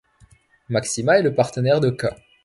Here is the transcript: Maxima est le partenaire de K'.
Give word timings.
Maxima 0.69 1.19
est 1.19 1.21
le 1.21 1.35
partenaire 1.35 1.79
de 1.79 1.91
K'. 1.91 2.07